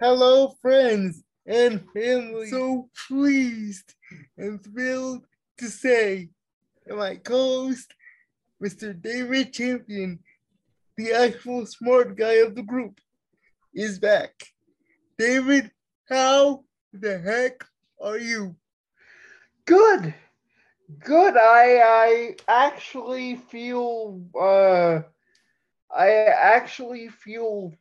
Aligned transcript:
Hello, 0.00 0.54
friends 0.62 1.24
and 1.44 1.84
family. 1.92 2.50
So 2.50 2.88
pleased 3.08 3.94
and 4.36 4.62
thrilled 4.62 5.26
to 5.58 5.66
say 5.66 6.28
that 6.86 6.96
my 6.96 7.16
co-host, 7.16 7.92
Mr. 8.62 8.92
David 8.92 9.52
Champion, 9.52 10.20
the 10.96 11.12
actual 11.12 11.66
smart 11.66 12.16
guy 12.16 12.34
of 12.34 12.54
the 12.54 12.62
group, 12.62 13.00
is 13.74 13.98
back. 13.98 14.30
David, 15.18 15.72
how 16.08 16.62
the 16.92 17.18
heck 17.18 17.64
are 18.00 18.18
you? 18.18 18.54
Good. 19.64 20.14
Good. 21.00 21.36
I 21.36 21.80
I 21.82 22.36
actually 22.46 23.34
feel 23.34 24.20
uh 24.40 25.00
I 25.90 26.10
actually 26.10 27.08
feel 27.08 27.74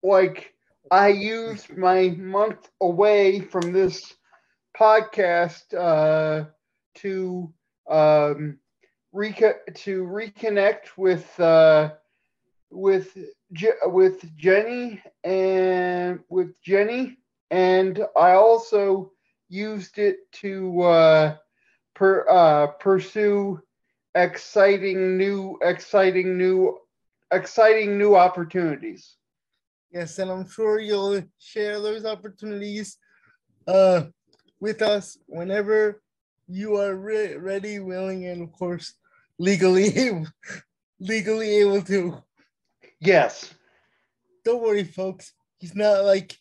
like 0.00 0.55
I 0.90 1.08
used 1.08 1.76
my 1.76 2.10
month 2.10 2.68
away 2.80 3.40
from 3.40 3.72
this 3.72 4.14
podcast 4.78 5.74
uh 5.74 6.44
to 6.96 7.52
um 7.90 8.58
reco- 9.14 9.74
to 9.74 10.04
reconnect 10.04 10.96
with 10.96 11.38
uh 11.40 11.90
with 12.70 13.16
Je- 13.52 13.82
with 13.86 14.36
Jenny 14.36 15.02
and 15.24 16.20
with 16.28 16.60
Jenny. 16.62 17.18
And 17.50 18.04
I 18.16 18.32
also 18.32 19.12
used 19.48 19.98
it 19.98 20.18
to 20.42 20.82
uh 20.82 21.36
per, 21.94 22.26
uh, 22.28 22.66
pursue 22.78 23.60
exciting 24.14 25.16
new 25.18 25.58
exciting 25.62 26.36
new 26.38 26.78
exciting 27.32 27.98
new 27.98 28.14
opportunities 28.16 29.16
Yes, 29.92 30.18
and 30.18 30.30
I'm 30.30 30.48
sure 30.48 30.80
you'll 30.80 31.22
share 31.38 31.80
those 31.80 32.04
opportunities 32.04 32.98
uh, 33.66 34.04
with 34.60 34.82
us 34.82 35.18
whenever 35.26 36.02
you 36.48 36.76
are 36.76 36.94
re- 36.94 37.36
ready, 37.36 37.78
willing, 37.78 38.26
and 38.26 38.42
of 38.42 38.52
course 38.52 38.94
legally 39.38 40.24
legally 41.00 41.56
able 41.56 41.82
to. 41.82 42.22
yes 43.00 43.54
Don't 44.44 44.62
worry, 44.62 44.84
folks. 44.84 45.32
He's 45.58 45.74
not 45.74 46.04
like 46.04 46.36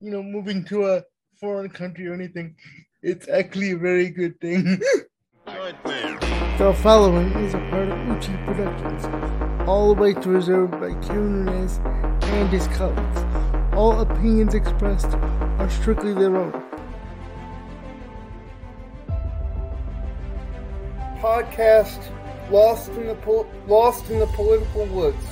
you 0.00 0.10
know 0.10 0.22
moving 0.22 0.64
to 0.66 0.86
a 0.86 1.02
foreign 1.40 1.68
country 1.70 2.06
or 2.06 2.14
anything. 2.14 2.56
It's 3.02 3.28
actually 3.28 3.72
a 3.72 3.78
very 3.78 4.10
good 4.10 4.40
thing. 4.40 4.80
The 6.58 6.74
following 6.82 7.30
is 7.44 7.54
a 7.54 7.58
part 7.70 7.88
of 7.88 7.98
Uchi 8.10 8.32
Productions. 8.44 9.37
All 9.68 9.94
rights 9.94 10.26
reserved 10.26 10.72
by 10.80 10.94
Nunez 11.12 11.78
and 12.22 12.48
his 12.48 12.66
colleagues. 12.68 13.74
All 13.74 14.00
opinions 14.00 14.54
expressed 14.54 15.12
are 15.12 15.68
strictly 15.68 16.14
their 16.14 16.34
own. 16.34 16.52
podcast 21.20 22.00
lost 22.50 22.88
in 22.92 23.08
the 23.08 23.14
pol- 23.16 23.46
lost 23.66 24.08
in 24.08 24.20
the 24.20 24.26
political 24.28 24.86
woods 24.86 25.26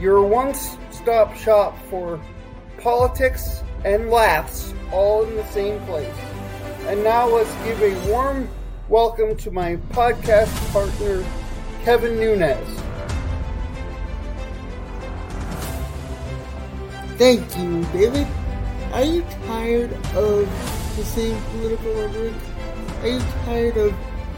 your 0.00 0.22
one-stop 0.22 1.34
shop 1.36 1.74
for 1.88 2.20
politics 2.78 3.62
and 3.84 4.10
laughs 4.10 4.74
all 4.92 5.22
in 5.22 5.36
the 5.36 5.46
same 5.46 5.80
place 5.86 6.18
and 6.88 7.02
now 7.04 7.28
let's 7.28 7.54
give 7.64 7.80
a 7.80 8.10
warm 8.10 8.48
welcome 8.88 9.36
to 9.36 9.52
my 9.52 9.76
podcast 9.92 10.52
partner 10.72 11.24
kevin 11.84 12.18
nunez 12.18 12.87
Thank 17.18 17.58
you, 17.58 17.82
David. 17.86 18.28
Are 18.92 19.02
you 19.02 19.22
tired 19.48 19.92
of 20.14 20.46
the 20.96 21.02
same 21.02 21.36
political 21.50 21.92
rhetoric? 21.94 22.32
Are 23.02 23.08
you 23.08 23.20
tired 23.44 23.76
of 23.76 23.92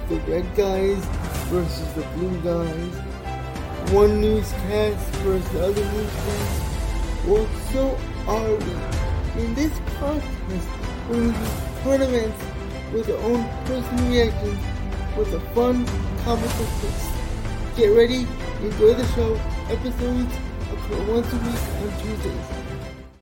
the 0.09 0.17
red 0.21 0.57
guys 0.57 1.05
versus 1.53 1.93
the 1.93 2.01
blue 2.17 2.41
guys? 2.41 3.93
One 3.93 4.23
newscast 4.23 4.97
versus 5.17 5.47
the 5.51 5.67
other 5.67 5.85
newscast? 5.93 7.27
Well, 7.27 7.47
so 7.71 7.99
are 8.27 8.57
we. 8.57 9.43
In 9.45 9.55
this 9.55 9.79
podcast, 10.01 11.11
we 11.11 11.21
will 11.21 11.35
tournaments 11.83 12.43
with 12.95 13.11
our 13.11 13.19
own 13.29 13.45
personal 13.67 14.09
reactions 14.09 14.65
with 15.19 15.35
a 15.35 15.41
fun, 15.53 15.85
comical 16.25 16.67
twist. 16.81 17.11
Get 17.77 17.89
ready, 17.89 18.27
enjoy 18.63 18.95
the 18.95 19.07
show. 19.09 19.35
Episodes 19.69 20.35
occur 20.73 21.13
once 21.13 21.31
a 21.31 21.37
week 21.37 21.61
on 21.83 22.01
Tuesdays. 22.01 22.60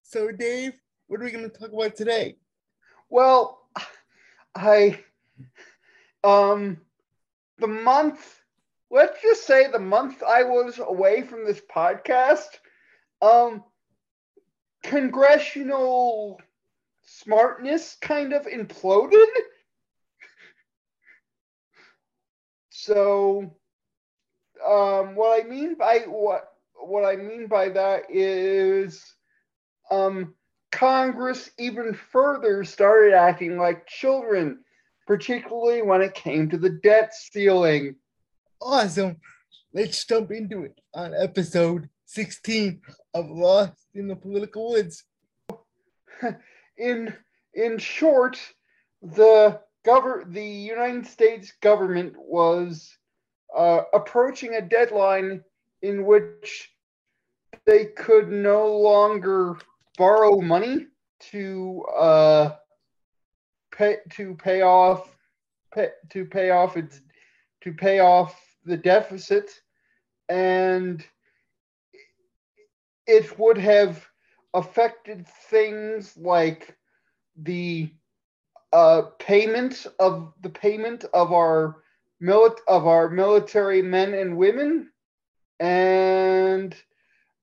So, 0.08 0.32
Dave, 0.32 0.72
what 1.06 1.20
are 1.20 1.24
we 1.24 1.30
going 1.30 1.50
to 1.50 1.58
talk 1.58 1.70
about 1.70 1.94
today? 1.94 2.36
Well, 3.10 3.60
I 4.54 5.04
um 6.24 6.78
the 7.58 7.66
month 7.66 8.42
let's 8.90 9.20
just 9.22 9.46
say 9.46 9.70
the 9.70 9.78
month 9.78 10.22
I 10.22 10.42
was 10.44 10.78
away 10.78 11.22
from 11.22 11.44
this 11.44 11.60
podcast, 11.74 12.58
um 13.22 13.64
congressional 14.82 16.40
smartness 17.04 17.96
kind 18.00 18.32
of 18.32 18.46
imploded. 18.46 19.26
So 22.70 23.54
um 24.66 25.14
what 25.14 25.40
I 25.44 25.48
mean 25.48 25.74
by 25.76 26.00
what 26.06 26.52
what 26.74 27.04
I 27.04 27.16
mean 27.16 27.46
by 27.46 27.68
that 27.70 28.04
is 28.10 29.04
um 29.90 30.34
Congress 30.70 31.50
even 31.58 31.94
further 31.94 32.62
started 32.64 33.14
acting 33.14 33.56
like 33.56 33.86
children, 33.86 34.58
particularly 35.06 35.82
when 35.82 36.02
it 36.02 36.14
came 36.14 36.50
to 36.50 36.58
the 36.58 36.70
debt 36.70 37.14
ceiling. 37.14 37.96
Awesome. 38.60 39.16
Let's 39.72 40.04
jump 40.04 40.30
into 40.30 40.64
it 40.64 40.78
on 40.94 41.14
episode 41.14 41.88
16 42.06 42.80
of 43.14 43.30
Lost 43.30 43.86
in 43.94 44.08
the 44.08 44.16
Political 44.16 44.70
Woods. 44.70 45.04
In 46.78 47.12
in 47.54 47.76
short, 47.78 48.38
the 49.02 49.60
gover- 49.84 50.32
the 50.32 50.44
United 50.44 51.06
States 51.06 51.52
government 51.60 52.14
was 52.16 52.96
uh, 53.56 53.80
approaching 53.92 54.54
a 54.54 54.60
deadline 54.60 55.42
in 55.82 56.04
which 56.04 56.70
they 57.66 57.86
could 57.86 58.28
no 58.30 58.78
longer 58.78 59.58
borrow 59.98 60.40
money 60.40 60.86
to 61.20 61.84
uh, 61.98 62.54
pay 63.72 63.96
to 64.10 64.34
pay 64.36 64.62
off 64.62 65.14
pay, 65.74 65.88
to 66.10 66.24
pay 66.24 66.50
off 66.50 66.76
its 66.76 67.02
to 67.62 67.72
pay 67.72 67.98
off 67.98 68.40
the 68.64 68.76
deficit. 68.76 69.50
And 70.28 71.04
it 73.06 73.38
would 73.38 73.58
have 73.58 74.06
affected 74.54 75.26
things 75.50 76.16
like 76.16 76.76
the 77.36 77.90
uh, 78.72 79.02
payment 79.18 79.86
of 79.98 80.32
the 80.42 80.50
payment 80.50 81.04
of 81.14 81.32
our 81.32 81.82
milit- 82.22 82.60
of 82.68 82.86
our 82.86 83.08
military 83.08 83.82
men 83.82 84.14
and 84.14 84.36
women 84.36 84.90
and 85.60 86.76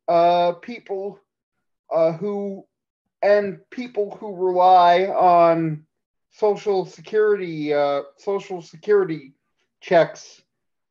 uh, 0.07 0.53
people 0.53 1.19
uh, 1.93 2.11
who 2.13 2.65
and 3.21 3.59
people 3.71 4.15
who 4.19 4.35
rely 4.35 5.05
on 5.05 5.85
social 6.31 6.85
security 6.85 7.73
uh, 7.73 8.01
social 8.17 8.61
security 8.61 9.33
checks 9.81 10.41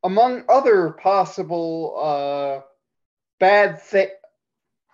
among 0.05 0.45
other 0.49 0.91
possible 0.91 1.95
uh, 2.01 2.61
bad 3.41 3.81
thi- 3.81 4.13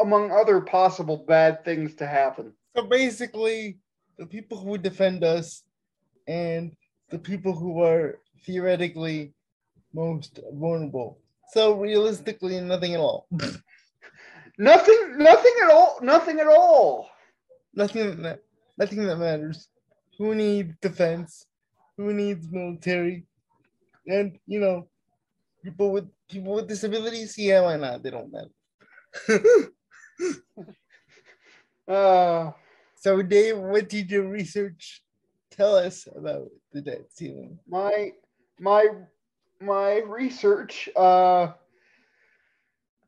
among 0.01 0.31
other 0.31 0.61
possible 0.61 1.25
bad 1.29 1.65
things 1.65 1.95
to 1.95 2.07
happen 2.07 2.53
So 2.77 2.83
basically, 2.85 3.79
the 4.19 4.27
people 4.27 4.59
who 4.59 4.79
defend 4.79 5.25
us 5.25 5.63
and 6.29 6.73
the 7.11 7.19
people 7.19 7.53
who 7.53 7.83
are 7.83 8.19
theoretically 8.47 9.35
most 9.93 10.41
vulnerable. 10.53 11.19
So 11.53 11.75
realistically, 11.75 12.61
nothing 12.61 12.95
at 12.95 13.01
all. 13.01 13.27
nothing 14.61 15.17
nothing 15.17 15.55
at 15.65 15.71
all 15.71 15.99
nothing 16.03 16.39
at 16.39 16.47
all 16.47 17.09
nothing 17.75 18.23
that 18.23 18.41
nothing 18.79 19.05
that 19.07 19.17
matters. 19.17 19.69
Who 20.19 20.35
needs 20.35 20.75
defense? 20.81 21.47
Who 21.97 22.13
needs 22.13 22.51
military? 22.51 23.27
And 24.07 24.39
you 24.47 24.61
know, 24.61 24.89
people 25.63 25.93
with 25.93 26.09
people 26.29 26.55
with 26.55 26.69
disabilities, 26.69 27.37
yeah, 27.39 27.63
why 27.63 27.77
not? 27.77 28.03
They 28.03 28.11
don't 28.11 28.33
matter. 28.33 28.51
uh, 31.89 32.53
so 32.97 33.23
Dave, 33.23 33.59
what 33.59 33.89
did 33.89 34.11
your 34.11 34.29
research 34.29 35.03
tell 35.51 35.77
us 35.77 36.07
about 36.15 36.49
the 36.73 36.81
debt 36.81 37.07
ceiling? 37.11 37.59
my 37.69 38.13
my 38.59 38.89
my 39.61 39.99
research 39.99 40.89
uh, 40.97 41.53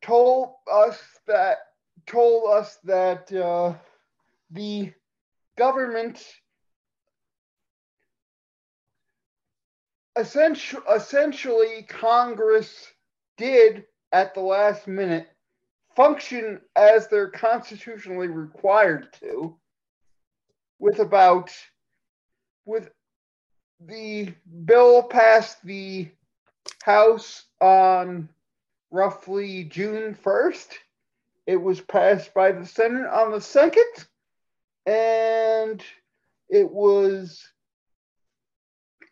told 0.03 0.55
us 0.71 1.01
that 1.25 1.57
told 2.05 2.51
us 2.51 2.77
that 2.83 3.31
uh, 3.33 3.73
the 4.51 4.91
government 5.57 6.23
essentially, 10.17 10.83
essentially 10.93 11.83
Congress 11.87 12.91
did 13.37 13.85
at 14.11 14.33
the 14.33 14.41
last 14.41 14.87
minute 14.87 15.27
function 15.95 16.59
as 16.75 17.07
they're 17.07 17.29
constitutionally 17.29 18.27
required 18.27 19.07
to 19.19 19.55
with 20.79 20.99
about 20.99 21.51
with 22.65 22.89
the 23.79 24.33
bill 24.65 25.03
passed 25.03 25.63
the 25.63 26.09
house 26.83 27.45
on 27.61 28.29
roughly 28.93 29.65
June 29.65 30.15
1st 30.23 30.69
it 31.45 31.57
was 31.57 31.81
passed 31.81 32.33
by 32.33 32.51
the 32.51 32.65
senate 32.65 33.07
on 33.07 33.31
the 33.31 33.37
2nd 33.39 34.05
and 34.85 35.83
it 36.49 36.69
was 36.69 37.43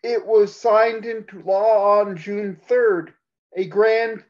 it 0.03 0.25
was 0.25 0.55
signed 0.55 1.05
into 1.05 1.41
law 1.43 1.99
on 1.99 2.17
June 2.17 2.59
3rd, 2.67 3.09
a 3.55 3.65
grand 3.65 4.23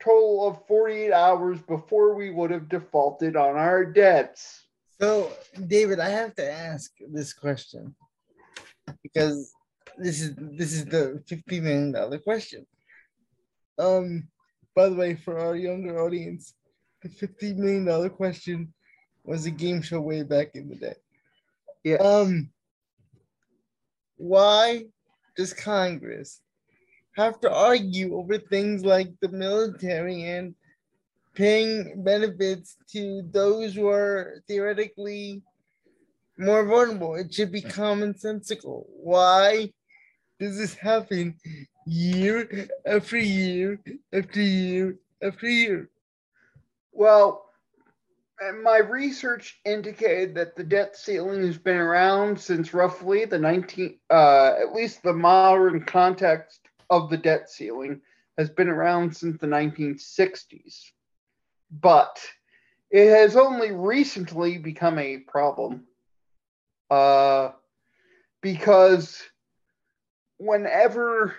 total 0.00 0.48
of 0.48 0.66
48 0.66 1.12
hours 1.12 1.60
before 1.60 2.14
we 2.14 2.30
would 2.30 2.50
have 2.50 2.68
defaulted 2.68 3.36
on 3.36 3.56
our 3.56 3.84
debts. 3.84 4.66
So, 5.00 5.30
David, 5.66 6.00
I 6.00 6.08
have 6.08 6.34
to 6.36 6.50
ask 6.50 6.90
this 7.10 7.32
question 7.32 7.94
because 9.02 9.52
this 9.98 10.20
is 10.20 10.34
this 10.36 10.72
is 10.72 10.84
the 10.86 11.22
50 11.26 11.60
million 11.60 11.92
dollar 11.92 12.18
question. 12.18 12.66
Um, 13.78 14.28
by 14.74 14.88
the 14.88 14.94
way, 14.94 15.14
for 15.14 15.38
our 15.38 15.56
younger 15.56 16.00
audience, 16.00 16.54
the 17.02 17.08
50 17.08 17.54
million 17.54 17.84
dollar 17.84 18.08
question 18.08 18.72
was 19.24 19.46
a 19.46 19.50
game 19.50 19.82
show 19.82 20.00
way 20.00 20.22
back 20.22 20.54
in 20.54 20.68
the 20.68 20.76
day. 20.76 20.94
Yeah. 21.84 21.96
Um, 21.96 22.50
why 24.16 24.84
does 25.36 25.52
Congress 25.52 26.40
have 27.16 27.40
to 27.40 27.52
argue 27.52 28.16
over 28.16 28.38
things 28.38 28.84
like 28.84 29.08
the 29.20 29.28
military 29.28 30.24
and 30.24 30.54
paying 31.34 32.02
benefits 32.02 32.76
to 32.92 33.22
those 33.30 33.74
who 33.74 33.88
are 33.88 34.42
theoretically 34.46 35.42
more 36.38 36.64
vulnerable? 36.64 37.16
It 37.16 37.34
should 37.34 37.52
be 37.52 37.62
commonsensical. 37.62 38.84
Why 38.88 39.72
does 40.38 40.56
this 40.56 40.74
happen 40.74 41.36
year 41.86 42.68
after 42.86 43.18
year 43.18 43.78
after 44.12 44.40
year 44.40 44.96
after 45.22 45.48
year? 45.48 45.90
Well, 46.92 47.46
my 48.62 48.78
research 48.78 49.60
indicated 49.64 50.34
that 50.34 50.56
the 50.56 50.64
debt 50.64 50.96
ceiling 50.96 51.46
has 51.46 51.58
been 51.58 51.76
around 51.76 52.38
since 52.40 52.74
roughly 52.74 53.24
the 53.24 53.38
19 53.38 53.98
uh, 54.10 54.54
at 54.60 54.74
least 54.74 55.02
the 55.02 55.12
modern 55.12 55.84
context 55.84 56.60
of 56.90 57.08
the 57.08 57.16
debt 57.16 57.48
ceiling 57.48 58.00
has 58.38 58.50
been 58.50 58.68
around 58.68 59.16
since 59.16 59.38
the 59.38 59.46
1960s 59.46 60.90
but 61.80 62.18
it 62.90 63.08
has 63.08 63.36
only 63.36 63.70
recently 63.70 64.58
become 64.58 64.98
a 64.98 65.18
problem 65.18 65.84
uh, 66.90 67.50
because 68.40 69.22
whenever 70.38 71.34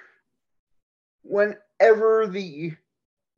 whenever 1.23 2.27
the 2.27 2.73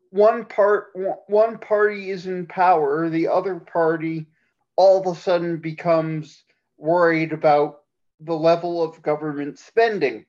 one 0.10 0.46
part 0.46 0.92
one 1.28 1.58
party 1.58 2.10
is 2.10 2.26
in 2.26 2.46
power, 2.48 3.10
the 3.10 3.28
other 3.28 3.56
party 3.56 4.28
all 4.76 5.00
of 5.00 5.18
a 5.18 5.20
sudden 5.20 5.58
becomes 5.58 6.44
worried 6.78 7.32
about 7.32 7.82
the 8.20 8.34
level 8.34 8.82
of 8.84 9.02
government 9.02 9.58
spending. 9.60 10.26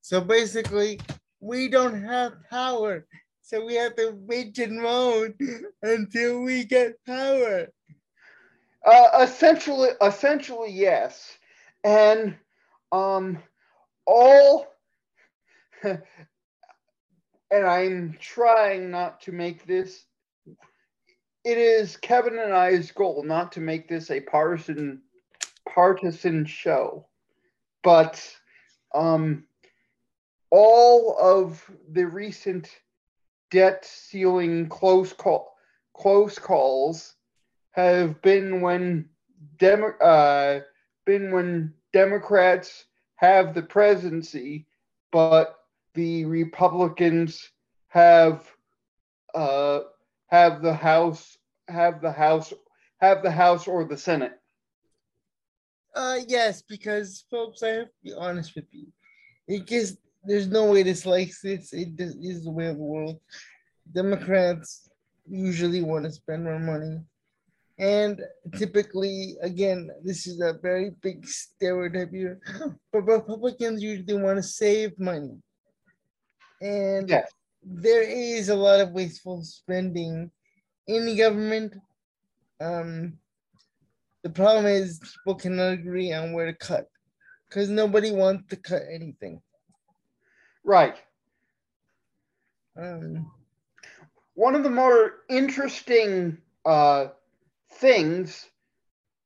So 0.00 0.20
basically, 0.20 1.00
we 1.40 1.68
don't 1.68 2.02
have 2.02 2.34
power. 2.48 3.06
So 3.42 3.64
we 3.64 3.74
have 3.76 3.96
to 3.96 4.12
bitch 4.12 4.58
and 4.58 4.80
moan 4.80 5.34
until 5.82 6.42
we 6.42 6.64
get 6.64 7.02
power. 7.04 7.68
Uh, 8.84 9.22
essentially, 9.22 9.90
essentially, 10.02 10.70
yes. 10.70 11.36
And 11.84 12.36
um, 12.92 13.38
all 14.06 14.66
and 17.50 17.66
I'm 17.66 18.16
trying 18.20 18.90
not 18.90 19.20
to 19.22 19.32
make 19.32 19.66
this. 19.66 20.04
It 21.44 21.58
is 21.58 21.96
Kevin 21.96 22.38
and 22.38 22.52
I's 22.52 22.90
goal 22.90 23.22
not 23.24 23.52
to 23.52 23.60
make 23.60 23.88
this 23.88 24.10
a 24.10 24.20
partisan 24.20 25.02
partisan 25.68 26.44
show, 26.44 27.06
but 27.82 28.22
um, 28.94 29.44
all 30.50 31.16
of 31.18 31.62
the 31.90 32.06
recent 32.06 32.68
debt 33.50 33.84
ceiling 33.84 34.68
close 34.68 35.12
call 35.12 35.54
close 35.94 36.38
calls 36.38 37.14
have 37.72 38.20
been 38.22 38.60
when 38.60 39.08
Demo- 39.58 39.98
uh, 39.98 40.60
been 41.06 41.32
when 41.32 41.72
Democrats 41.92 42.84
have 43.16 43.54
the 43.54 43.62
presidency, 43.62 44.66
but 45.10 45.57
the 45.94 46.24
Republicans 46.24 47.50
have 47.88 48.46
uh, 49.34 49.80
have 50.28 50.62
the 50.62 50.74
House 50.74 51.36
have 51.68 52.00
the 52.00 52.12
House 52.12 52.52
have 53.00 53.22
the 53.22 53.30
House 53.30 53.66
or 53.66 53.84
the 53.84 53.96
Senate? 53.96 54.32
Uh, 55.94 56.18
yes, 56.26 56.62
because 56.62 57.24
folks, 57.30 57.62
I 57.62 57.68
have 57.68 57.86
to 57.86 57.92
be 58.04 58.14
honest 58.14 58.54
with 58.54 58.66
you. 58.70 58.86
It 59.46 59.66
gets 59.66 59.96
there's 60.24 60.48
no 60.48 60.70
way 60.70 60.82
to 60.82 60.94
slice 60.94 61.40
this. 61.40 61.72
It 61.72 61.98
is 61.98 62.44
the 62.44 62.50
way 62.50 62.66
of 62.66 62.76
the 62.76 62.82
world. 62.82 63.20
Democrats 63.92 64.90
usually 65.26 65.82
want 65.82 66.04
to 66.04 66.12
spend 66.12 66.44
more 66.44 66.58
money. 66.58 67.00
And 67.78 68.20
typically, 68.56 69.36
again, 69.40 69.90
this 70.02 70.26
is 70.26 70.40
a 70.40 70.58
very 70.60 70.90
big 71.00 71.26
stereotype 71.26 72.10
here, 72.10 72.40
but 72.92 73.02
Republicans 73.02 73.82
usually 73.82 74.20
want 74.20 74.36
to 74.36 74.42
save 74.42 74.98
money. 74.98 75.36
And 76.60 77.08
yes. 77.08 77.32
there 77.62 78.02
is 78.02 78.48
a 78.48 78.56
lot 78.56 78.80
of 78.80 78.92
wasteful 78.92 79.42
spending 79.44 80.30
in 80.86 81.06
the 81.06 81.16
government. 81.16 81.74
Um, 82.60 83.18
the 84.22 84.30
problem 84.30 84.66
is 84.66 84.98
people 84.98 85.36
cannot 85.36 85.72
agree 85.72 86.12
on 86.12 86.32
where 86.32 86.46
to 86.46 86.52
cut 86.52 86.88
because 87.48 87.68
nobody 87.68 88.10
wants 88.10 88.48
to 88.50 88.56
cut 88.56 88.82
anything. 88.92 89.40
Right. 90.64 90.96
Um, 92.76 93.30
One 94.34 94.54
of 94.54 94.62
the 94.62 94.70
more 94.70 95.24
interesting 95.28 96.38
uh, 96.64 97.08
things 97.74 98.50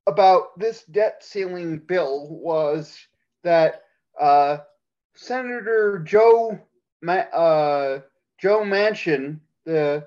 about 0.07 0.59
this 0.59 0.85
debt 0.85 1.23
ceiling 1.25 1.79
bill 1.79 2.29
was 2.29 2.99
that 3.45 3.83
uh, 4.21 4.59
Senator 5.15 5.99
Joe 6.01 6.59
uh, 7.09 8.00
Joe 8.38 8.62
Manchin, 8.62 9.40
the 9.64 10.06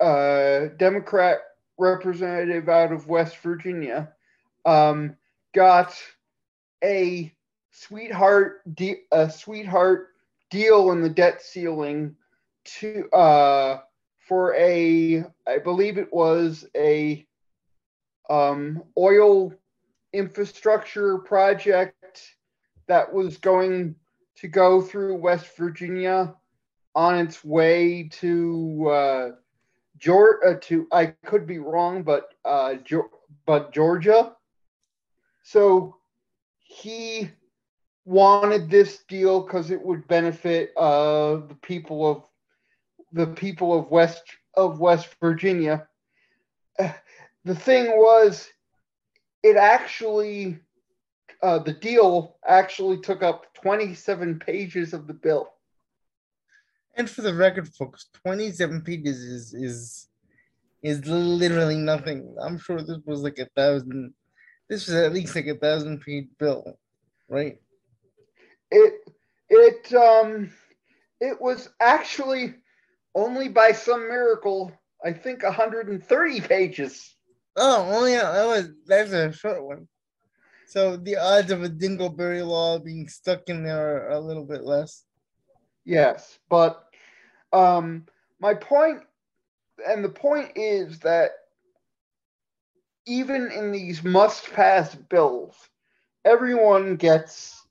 uh, 0.00 0.68
Democrat 0.76 1.38
representative 1.78 2.68
out 2.68 2.92
of 2.92 3.08
West 3.08 3.38
Virginia, 3.38 4.12
um, 4.64 5.16
got 5.54 5.94
a 6.82 7.32
sweetheart 7.70 8.62
de- 8.74 9.02
a 9.10 9.30
sweetheart 9.30 10.08
deal 10.50 10.92
in 10.92 11.02
the 11.02 11.08
debt 11.08 11.42
ceiling 11.42 12.14
to 12.64 13.08
uh, 13.10 13.80
for 14.26 14.54
a 14.54 15.24
I 15.46 15.58
believe 15.58 15.98
it 15.98 16.12
was 16.12 16.66
a 16.76 17.26
um, 18.30 18.82
oil 18.96 19.52
infrastructure 20.12 21.18
project 21.18 22.36
that 22.86 23.12
was 23.12 23.36
going 23.38 23.96
to 24.36 24.48
go 24.48 24.80
through 24.82 25.16
West 25.16 25.56
Virginia 25.56 26.34
on 26.94 27.18
its 27.18 27.44
way 27.44 28.08
to 28.12 28.88
uh, 28.90 29.30
Georgia. 29.98 30.46
Uh, 30.46 30.54
to 30.62 30.86
I 30.92 31.06
could 31.06 31.46
be 31.46 31.58
wrong, 31.58 32.02
but 32.02 32.34
uh, 32.44 32.74
but 33.46 33.72
Georgia. 33.72 34.36
So 35.42 35.96
he 36.58 37.30
wanted 38.04 38.68
this 38.70 38.98
deal 39.08 39.42
because 39.42 39.70
it 39.70 39.82
would 39.82 40.06
benefit 40.08 40.72
uh, 40.76 41.36
the 41.46 41.56
people 41.62 42.06
of 42.06 42.22
the 43.12 43.26
people 43.26 43.78
of 43.78 43.90
West 43.90 44.22
of 44.54 44.80
West 44.80 45.08
Virginia. 45.20 45.86
Uh, 46.78 46.92
the 47.44 47.54
thing 47.54 47.86
was, 47.98 48.48
it 49.42 49.56
actually 49.56 50.58
uh, 51.44 51.58
the 51.58 51.74
deal 51.74 52.38
actually 52.46 52.98
took 52.98 53.22
up 53.22 53.52
27 53.52 54.38
pages 54.38 54.94
of 54.94 55.06
the 55.06 55.12
bill. 55.12 55.52
And 56.96 57.08
for 57.08 57.20
the 57.20 57.34
record, 57.34 57.68
folks, 57.68 58.06
27 58.24 58.80
pages 58.80 59.18
is 59.18 59.52
is 59.52 60.08
is 60.82 61.06
literally 61.06 61.76
nothing. 61.76 62.34
I'm 62.40 62.56
sure 62.56 62.80
this 62.80 62.98
was 63.04 63.20
like 63.20 63.38
a 63.38 63.48
thousand. 63.56 64.14
This 64.70 64.86
was 64.86 64.96
at 64.96 65.12
least 65.12 65.36
like 65.36 65.46
a 65.46 65.56
thousand 65.56 66.00
page 66.00 66.28
bill, 66.38 66.78
right? 67.28 67.58
It 68.70 68.94
it 69.50 69.92
um 69.92 70.50
it 71.20 71.38
was 71.38 71.68
actually 71.78 72.54
only 73.14 73.48
by 73.48 73.72
some 73.72 74.08
miracle, 74.08 74.72
I 75.04 75.12
think 75.12 75.42
130 75.42 76.40
pages. 76.40 77.14
Oh, 77.56 77.92
only 77.92 78.12
that 78.12 78.46
was 78.46 78.70
that's 78.86 79.12
a 79.12 79.30
short 79.30 79.62
one. 79.62 79.88
So 80.66 80.96
the 80.96 81.16
odds 81.16 81.50
of 81.50 81.62
a 81.62 81.68
Dingleberry 81.68 82.46
law 82.46 82.78
being 82.78 83.08
stuck 83.08 83.48
in 83.48 83.64
there 83.64 84.08
are 84.08 84.10
a 84.10 84.20
little 84.20 84.44
bit 84.44 84.64
less. 84.64 85.04
Yes, 85.84 86.38
but 86.48 86.84
um, 87.52 88.06
my 88.40 88.54
point, 88.54 89.02
and 89.86 90.04
the 90.04 90.08
point 90.08 90.52
is 90.56 90.98
that 91.00 91.30
even 93.06 93.50
in 93.52 93.70
these 93.70 94.02
must-pass 94.02 94.94
bills, 94.94 95.54
everyone 96.24 96.96
gets 96.96 97.62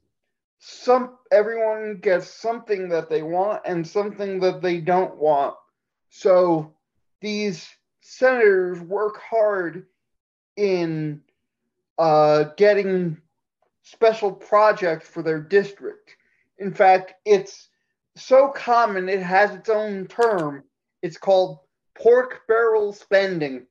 some. 0.60 1.18
Everyone 1.32 1.98
gets 1.98 2.28
something 2.28 2.90
that 2.90 3.10
they 3.10 3.24
want 3.24 3.64
and 3.66 3.86
something 3.86 4.40
that 4.42 4.62
they 4.62 4.80
don't 4.80 5.18
want. 5.18 5.56
So 6.10 6.74
these 7.22 7.68
senators 8.02 8.80
work 8.80 9.20
hard 9.20 9.88
in 10.56 11.22
uh, 11.98 12.46
getting 12.58 13.18
special 13.84 14.32
projects 14.32 15.08
for 15.08 15.22
their 15.22 15.40
district. 15.40 16.16
In 16.58 16.74
fact, 16.74 17.14
it's 17.26 17.70
so 18.16 18.50
common 18.50 19.10
it 19.10 19.22
has 19.22 19.52
its 19.52 19.70
own 19.70 20.08
term. 20.08 20.64
It's 21.02 21.18
called 21.18 21.60
pork 21.96 22.42
barrel 22.48 22.94
spending. 22.94 23.66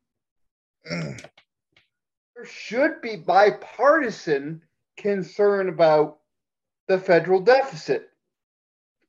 there 0.84 2.44
should 2.44 3.00
be 3.00 3.16
bipartisan 3.16 4.62
concern 4.96 5.68
about 5.68 6.18
the 6.88 6.98
federal 6.98 7.40
deficit. 7.40 8.10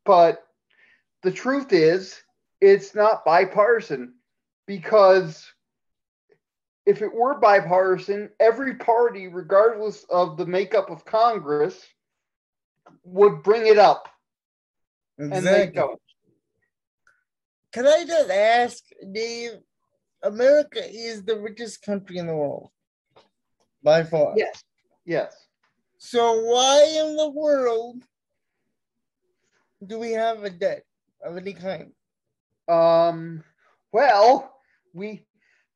But 0.05 0.45
the 1.23 1.31
truth 1.31 1.73
is, 1.73 2.21
it's 2.61 2.95
not 2.95 3.25
bipartisan 3.25 4.13
because 4.67 5.51
if 6.85 7.01
it 7.01 7.13
were 7.13 7.39
bipartisan, 7.39 8.29
every 8.39 8.75
party, 8.75 9.27
regardless 9.27 10.05
of 10.09 10.37
the 10.37 10.45
makeup 10.45 10.89
of 10.89 11.05
Congress, 11.05 11.81
would 13.03 13.43
bring 13.43 13.67
it 13.67 13.77
up. 13.77 14.09
Exactly. 15.17 15.37
And 15.37 15.47
they 15.47 15.71
don't. 15.73 16.01
Can 17.71 17.87
I 17.87 18.05
just 18.05 18.29
ask, 18.29 18.83
Dave? 19.11 19.51
America 20.23 20.79
is 20.89 21.23
the 21.23 21.37
richest 21.37 21.81
country 21.81 22.17
in 22.17 22.27
the 22.27 22.35
world 22.35 22.69
by 23.83 24.03
far. 24.03 24.33
Yes. 24.37 24.63
Yes. 25.05 25.35
So 25.97 26.41
why 26.41 26.85
in 27.01 27.17
the 27.17 27.29
world 27.29 28.01
do 29.85 29.99
we 29.99 30.11
have 30.11 30.43
a 30.43 30.49
debt 30.49 30.83
of 31.23 31.37
any 31.37 31.53
kind? 31.53 31.91
Um. 32.69 33.43
Well, 33.91 34.55
we 34.93 35.25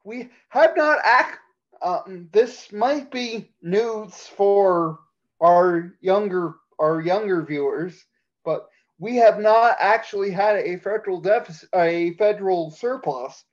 we 0.07 0.29
have 0.49 0.75
not 0.77 0.99
act. 1.03 1.37
Um, 1.81 2.29
this 2.31 2.71
might 2.71 3.11
be 3.11 3.51
news 3.61 4.15
for 4.15 4.99
our 5.43 5.93
younger 6.01 6.55
our 6.79 7.01
younger 7.01 7.43
viewers, 7.43 8.05
but 8.45 8.69
we 8.99 9.17
have 9.17 9.39
not 9.39 9.75
actually 9.79 10.31
had 10.31 10.55
a 10.55 10.77
federal 10.77 11.19
deficit, 11.19 11.69
a 11.75 12.13
federal 12.13 12.71
surplus 12.71 13.43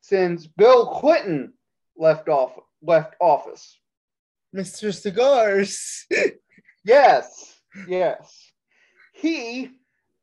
since 0.00 0.46
Bill 0.46 0.86
Clinton 0.86 1.52
left 1.96 2.28
off 2.28 2.52
left 2.80 3.16
office. 3.20 3.78
Mr. 4.54 4.94
Cigars. 4.94 6.06
yes, 6.84 7.60
yes. 7.88 8.52
He 9.12 9.70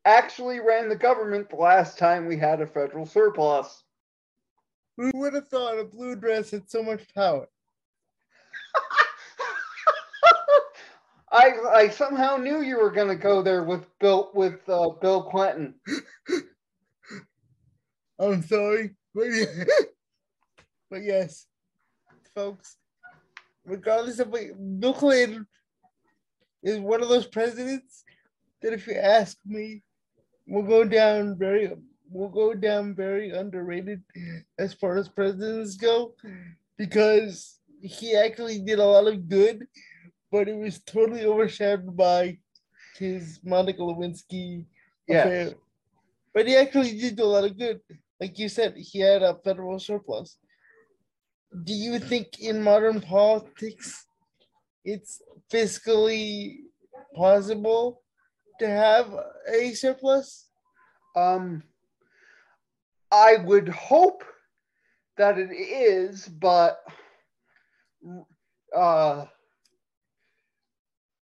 actually 0.06 0.62
ran 0.62 0.88
the 0.88 0.96
government 0.96 1.50
the 1.50 1.58
last 1.58 1.98
time 1.98 2.26
we 2.26 2.38
had 2.38 2.62
a 2.62 2.68
federal 2.68 3.06
surplus. 3.06 3.81
Who 5.02 5.12
would 5.16 5.34
have 5.34 5.48
thought 5.48 5.80
a 5.80 5.84
blue 5.84 6.16
dress 6.16 6.52
had 6.52 6.70
so 6.70 6.84
much 6.84 7.02
power? 7.16 7.48
I 11.32 11.54
I 11.74 11.90
somehow 11.90 12.38
knew 12.38 12.62
you 12.62 12.80
were 12.80 12.92
gonna 12.92 13.16
go 13.16 13.42
there 13.42 13.64
with 13.64 13.88
Bill 13.98 14.30
with 14.36 14.60
uh, 14.70 14.90
Bill 15.02 15.24
Clinton. 15.24 15.74
I'm 18.20 18.44
sorry, 18.44 18.92
but, 19.16 19.26
but 20.92 21.02
yes, 21.02 21.48
folks. 22.36 22.78
Regardless 23.66 24.20
of 24.20 24.28
what 24.28 24.44
Bill 24.80 24.94
Clinton 24.94 25.48
is 26.62 26.78
one 26.78 27.02
of 27.02 27.10
those 27.10 27.26
presidents 27.26 28.04
that, 28.62 28.74
if 28.74 28.86
you 28.86 28.94
ask 28.94 29.36
me, 29.48 29.82
will 30.48 30.62
go 30.62 30.84
down 30.84 31.40
very 31.40 31.72
will 32.12 32.30
go 32.30 32.54
down 32.54 32.94
very 32.94 33.32
underrated 33.32 34.04
as 34.60 34.74
far 34.74 34.98
as 34.98 35.08
presidents 35.08 35.76
go 35.78 36.14
because 36.78 37.60
he 37.82 38.16
actually 38.16 38.60
did 38.60 38.80
a 38.80 38.86
lot 38.86 39.08
of 39.08 39.28
good, 39.28 39.66
but 40.32 40.48
it 40.48 40.56
was 40.56 40.80
totally 40.80 41.26
overshadowed 41.26 41.96
by 41.96 42.38
his 42.98 43.40
Monica 43.44 43.82
Lewinsky 43.82 44.66
yes. 45.08 45.26
affair. 45.26 45.54
But 46.34 46.48
he 46.48 46.56
actually 46.56 46.98
did 46.98 47.16
do 47.16 47.24
a 47.24 47.26
lot 47.26 47.44
of 47.44 47.58
good. 47.58 47.82
Like 48.20 48.38
you 48.38 48.50
said, 48.50 48.76
he 48.78 49.00
had 49.00 49.24
a 49.24 49.40
federal 49.44 49.80
surplus. 49.80 50.38
Do 51.64 51.74
you 51.74 52.00
think 52.00 52.40
in 52.40 52.62
modern 52.62 53.02
politics 53.02 54.06
it's 54.86 55.22
fiscally 55.52 56.60
possible 57.16 58.02
to 58.60 58.68
have 58.68 59.14
a 59.52 59.74
surplus? 59.74 60.48
Um, 61.16 61.64
I 63.12 63.38
would 63.38 63.68
hope 63.68 64.24
that 65.18 65.38
it 65.38 65.52
is, 65.52 66.28
but 66.28 66.80
uh, 68.76 69.26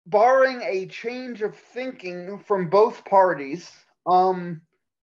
barring 0.06 0.62
a 0.62 0.86
change 0.86 1.42
of 1.42 1.56
thinking 1.56 2.40
from 2.40 2.70
both 2.70 3.04
parties, 3.06 3.72
um, 4.06 4.62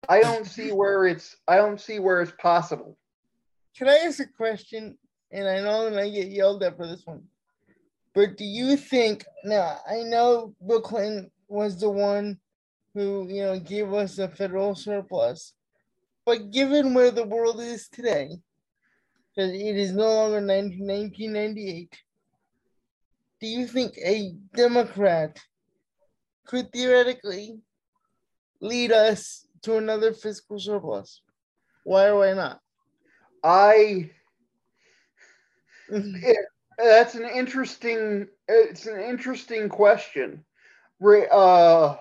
I 0.08 0.20
don't 0.20 0.46
see 0.46 0.72
where 0.72 1.06
it's 1.06 1.36
I 1.46 1.56
don't 1.56 1.80
see 1.80 1.98
where 1.98 2.20
it's 2.22 2.32
possible. 2.32 2.98
Can 3.76 3.88
I 3.88 3.98
ask 4.06 4.20
a 4.20 4.26
question? 4.26 4.98
And 5.30 5.48
I 5.48 5.60
know 5.60 5.96
I 5.96 6.10
get 6.10 6.28
yelled 6.28 6.62
at 6.62 6.76
for 6.76 6.86
this 6.86 7.06
one, 7.06 7.22
but 8.14 8.36
do 8.36 8.44
you 8.44 8.76
think 8.76 9.24
now? 9.44 9.78
I 9.88 10.02
know 10.02 10.54
Bill 10.66 10.80
Clinton 10.80 11.30
was 11.48 11.80
the 11.80 11.88
one 11.88 12.38
who 12.94 13.26
you 13.28 13.42
know 13.42 13.58
gave 13.58 13.92
us 13.92 14.18
a 14.18 14.28
federal 14.28 14.74
surplus 14.74 15.54
but 16.24 16.50
given 16.50 16.94
where 16.94 17.10
the 17.10 17.24
world 17.24 17.60
is 17.60 17.88
today, 17.88 18.30
that 19.36 19.48
it 19.48 19.76
is 19.76 19.92
no 19.92 20.12
longer 20.12 20.44
1998, 20.44 21.96
do 23.40 23.46
you 23.46 23.66
think 23.66 23.94
a 23.98 24.34
Democrat 24.54 25.40
could 26.46 26.72
theoretically 26.72 27.58
lead 28.60 28.92
us 28.92 29.46
to 29.62 29.76
another 29.76 30.12
fiscal 30.12 30.58
surplus? 30.58 31.22
Why 31.84 32.06
or 32.06 32.18
why 32.18 32.32
not? 32.34 32.60
I. 33.42 34.10
it, 35.88 36.46
that's 36.78 37.14
an 37.14 37.24
interesting. 37.24 38.28
It's 38.46 38.86
an 38.86 39.00
interesting 39.00 39.68
question. 39.68 40.44
Uh, 41.04 41.96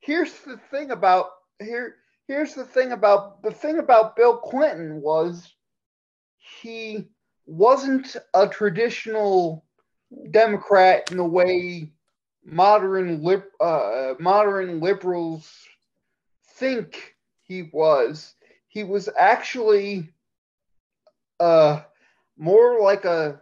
here's 0.00 0.32
the 0.40 0.60
thing 0.70 0.90
about 0.90 1.30
here 1.60 1.96
here's 2.28 2.54
the 2.54 2.64
thing 2.64 2.92
about 2.92 3.42
the 3.42 3.50
thing 3.50 3.78
about 3.78 4.14
Bill 4.14 4.36
Clinton 4.36 5.00
was 5.00 5.54
he 6.60 7.08
wasn't 7.46 8.14
a 8.34 8.46
traditional 8.46 9.64
Democrat 10.30 11.10
in 11.10 11.16
the 11.16 11.24
way 11.24 11.90
modern 12.44 13.24
uh, 13.60 14.14
modern 14.20 14.80
liberals 14.80 15.50
think 16.56 17.16
he 17.42 17.70
was. 17.72 18.34
He 18.68 18.84
was 18.84 19.08
actually 19.18 20.12
uh, 21.40 21.80
more 22.36 22.80
like 22.80 23.06
a 23.06 23.40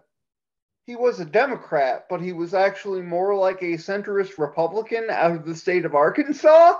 he 0.87 0.95
was 0.95 1.19
a 1.19 1.25
Democrat, 1.25 2.07
but 2.09 2.21
he 2.21 2.33
was 2.33 2.55
actually 2.55 3.03
more 3.03 3.35
like 3.35 3.61
a 3.63 3.75
centrist 3.75 4.39
Republican 4.39 5.09
out 5.11 5.33
of 5.33 5.45
the 5.45 5.57
state 5.57 5.85
of 5.85 5.97
Arkansas. 5.97 6.79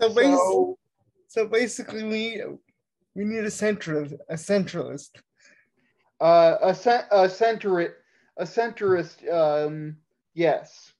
So 0.00 0.08
basically, 0.08 0.36
so, 0.36 0.78
so 1.28 1.46
basically 1.46 2.04
we 2.04 2.42
we 3.14 3.24
need 3.24 3.44
a 3.44 3.48
centralist, 3.48 4.18
a 4.28 4.34
centralist. 4.34 5.10
Uh, 6.20 6.56
a, 6.60 6.68
a 6.70 7.28
centrist, 7.28 7.92
a 8.36 8.44
centrist. 8.44 9.32
Um, 9.32 9.96
yes. 10.34 10.92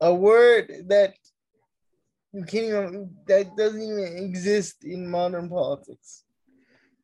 A 0.00 0.12
word 0.12 0.72
that 0.88 1.14
you 2.32 2.44
can't 2.44 2.66
even 2.66 3.14
that 3.26 3.56
doesn't 3.56 3.80
even 3.80 4.16
exist 4.18 4.84
in 4.84 5.08
modern 5.08 5.48
politics. 5.48 6.24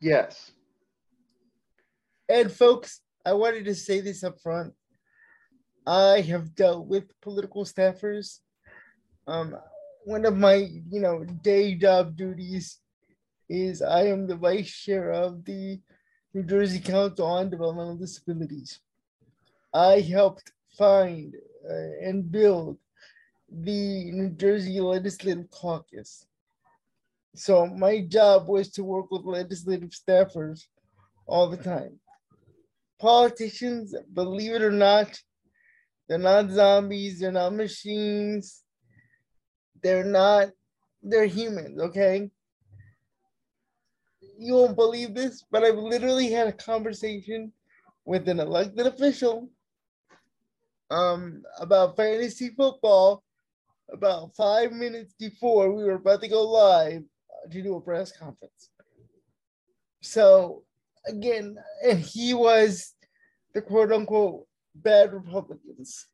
Yes. 0.00 0.50
And 2.28 2.50
folks, 2.50 3.00
I 3.24 3.34
wanted 3.34 3.64
to 3.66 3.74
say 3.74 4.00
this 4.00 4.24
up 4.24 4.40
front. 4.40 4.72
I 5.86 6.20
have 6.20 6.54
dealt 6.54 6.86
with 6.86 7.04
political 7.20 7.64
staffers. 7.64 8.38
Um, 9.26 9.56
one 10.04 10.24
of 10.24 10.36
my, 10.36 10.54
you 10.54 11.00
know, 11.00 11.24
day 11.42 11.74
job 11.74 12.16
duties 12.16 12.78
is 13.48 13.82
I 13.82 14.06
am 14.06 14.26
the 14.26 14.36
vice 14.36 14.70
chair 14.70 15.10
of 15.10 15.44
the 15.44 15.80
New 16.32 16.44
Jersey 16.44 16.80
Council 16.80 17.26
on 17.26 17.50
Developmental 17.50 17.96
Disabilities. 17.96 18.80
I 19.74 20.00
helped 20.00 20.52
find 20.78 21.34
uh, 21.68 22.06
and 22.08 22.30
build 22.30 22.78
the 23.50 24.10
New 24.12 24.30
Jersey 24.30 24.80
Legislative 24.80 25.50
Caucus. 25.50 26.26
So 27.34 27.66
my 27.66 28.00
job 28.00 28.48
was 28.48 28.70
to 28.72 28.84
work 28.84 29.10
with 29.10 29.24
legislative 29.24 29.90
staffers 29.90 30.66
all 31.26 31.48
the 31.48 31.56
time. 31.56 31.98
Politicians, 33.00 33.94
believe 34.12 34.52
it 34.52 34.62
or 34.62 34.70
not, 34.70 35.18
they're 36.08 36.18
not 36.18 36.50
zombies, 36.50 37.20
they're 37.20 37.32
not 37.32 37.54
machines, 37.54 38.62
they're 39.82 40.04
not, 40.04 40.48
they're 41.02 41.26
humans, 41.26 41.80
okay? 41.80 42.30
You 44.38 44.54
won't 44.54 44.76
believe 44.76 45.14
this, 45.14 45.44
but 45.50 45.64
I've 45.64 45.76
literally 45.76 46.30
had 46.30 46.48
a 46.48 46.52
conversation 46.52 47.52
with 48.04 48.28
an 48.28 48.40
elected 48.40 48.86
official 48.86 49.50
um, 50.90 51.42
about 51.58 51.96
fantasy 51.96 52.50
football 52.50 53.22
about 53.92 54.34
five 54.36 54.72
minutes 54.72 55.14
before 55.18 55.72
we 55.72 55.84
were 55.84 55.94
about 55.94 56.20
to 56.22 56.28
go 56.28 56.42
live 56.48 57.02
to 57.50 57.62
do 57.62 57.76
a 57.76 57.80
press 57.80 58.12
conference. 58.16 58.70
So 60.02 60.62
again, 61.06 61.56
and 61.84 61.98
he 61.98 62.34
was 62.34 62.94
the 63.54 63.62
quote 63.62 63.92
unquote 63.92 64.46
bad 64.74 65.12
Republicans. 65.12 66.06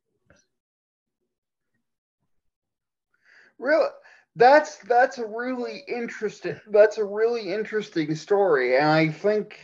Really, 3.59 3.89
that's 4.35 4.77
that's 4.79 5.17
a 5.17 5.25
really 5.25 5.83
interesting 5.87 6.59
that's 6.71 6.97
a 6.97 7.03
really 7.03 7.51
interesting 7.51 8.13
story, 8.15 8.77
and 8.77 8.87
I 8.87 9.09
think 9.09 9.57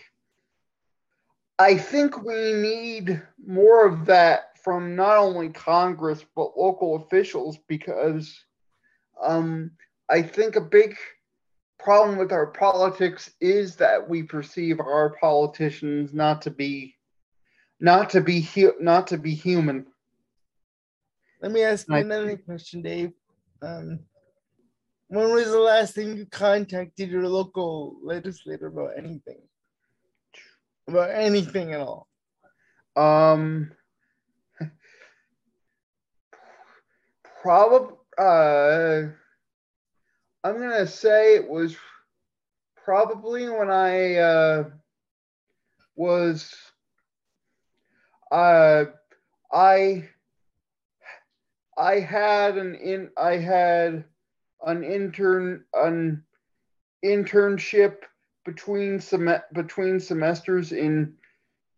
I 1.60 1.78
think 1.78 2.24
we 2.24 2.54
need 2.54 3.22
more 3.46 3.86
of 3.86 4.06
that 4.08 4.58
from 4.64 4.96
not 4.96 5.18
only 5.18 5.50
Congress 5.50 6.26
but 6.36 6.58
local 6.58 6.96
officials 6.96 7.58
because 7.68 8.44
um, 9.22 9.72
I 10.10 10.22
think 10.22 10.56
a 10.56 10.62
big 10.62 10.96
problem 11.80 12.18
with 12.18 12.32
our 12.32 12.48
politics 12.48 13.32
is 13.42 13.76
that 13.76 14.08
we 14.10 14.24
perceive 14.24 14.80
our 14.80 15.16
politicians 15.20 16.14
not 16.14 16.42
to 16.44 16.50
be 16.50 16.96
not 17.80 18.10
to 18.12 18.22
be 18.22 18.42
hu- 18.42 18.76
not 18.80 19.08
to 19.08 19.18
be 19.18 19.34
human. 19.34 19.86
Let 21.42 21.52
me 21.52 21.64
ask 21.64 21.88
you 21.90 21.96
another 21.96 22.38
question, 22.38 22.82
Dave. 22.82 23.12
Um, 23.64 24.00
when 25.08 25.32
was 25.32 25.46
the 25.46 25.60
last 25.60 25.96
time 25.96 26.18
you 26.18 26.26
contacted 26.26 27.10
your 27.10 27.28
local 27.30 27.98
legislator 28.04 28.68
about 28.68 28.98
anything? 28.98 29.40
About 30.88 31.12
anything 31.12 31.74
at 31.74 31.80
all? 31.80 32.08
Um, 32.96 33.72
probably. 37.42 37.96
Uh, 38.18 39.08
I'm 40.44 40.60
gonna 40.60 40.86
say 40.86 41.36
it 41.36 41.50
was 41.50 41.76
probably 42.84 43.50
when 43.50 43.70
I 43.70 44.16
uh, 44.16 44.64
was. 45.96 46.54
Uh, 48.30 48.86
I. 49.52 50.10
I 51.78 52.00
had 52.00 52.58
an 52.58 52.76
in. 52.76 53.10
I 53.18 53.38
had 53.38 54.06
an 54.66 54.84
intern 54.84 55.66
an 55.74 56.24
internship 57.04 57.98
between 58.46 59.00
sem- 59.00 59.42
between 59.54 60.00
semesters 60.00 60.72
in 60.72 61.16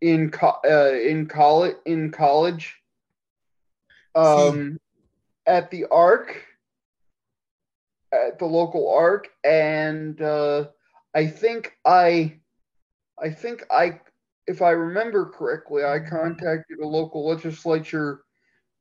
in 0.01 0.29
co- 0.29 0.59
uh, 0.65 0.93
in 0.93 1.27
college 1.27 1.75
in 1.85 2.11
college 2.11 2.75
um 4.15 4.77
at 5.45 5.71
the 5.71 5.85
arc 5.85 6.43
at 8.11 8.39
the 8.39 8.45
local 8.45 8.93
arc 8.93 9.29
and 9.43 10.21
uh 10.21 10.65
i 11.13 11.25
think 11.25 11.77
i 11.85 12.37
i 13.21 13.29
think 13.29 13.63
i 13.71 13.99
if 14.47 14.61
i 14.61 14.69
remember 14.69 15.25
correctly 15.25 15.83
i 15.83 15.99
contacted 15.99 16.79
a 16.79 16.87
local 16.87 17.27
legislature 17.27 18.21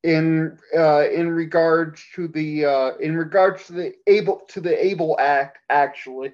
in 0.04 0.56
uh 0.76 1.08
in 1.10 1.28
regards 1.28 2.04
to 2.14 2.28
the 2.28 2.64
uh 2.64 2.90
in 3.00 3.16
regards 3.16 3.66
to 3.66 3.72
the 3.72 3.94
able 4.06 4.40
to 4.48 4.60
the 4.60 4.84
able 4.84 5.16
act 5.18 5.58
actually 5.70 6.30